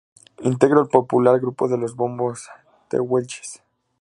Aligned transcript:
Integró 0.41 0.81
el 0.81 0.87
popular 0.87 1.39
grupo 1.39 1.67
de 1.67 1.77
"Los 1.77 1.95
Bombos 1.95 2.49
Tehuelches". 2.89 3.61